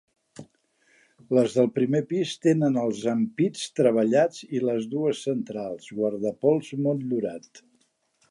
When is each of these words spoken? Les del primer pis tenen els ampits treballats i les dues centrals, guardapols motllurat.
Les 1.39 1.57
del 1.57 1.67
primer 1.75 1.99
pis 2.13 2.31
tenen 2.45 2.79
els 2.85 3.03
ampits 3.11 3.67
treballats 3.81 4.47
i 4.59 4.63
les 4.69 4.89
dues 4.95 5.23
centrals, 5.29 5.93
guardapols 6.01 6.73
motllurat. 6.87 7.63